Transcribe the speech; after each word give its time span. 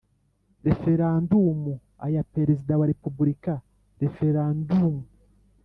Referendumu 0.67 1.73
aya 2.05 2.21
perezida 2.35 2.73
wa 2.79 2.85
repubulika 2.91 3.53
referendum 4.01 4.93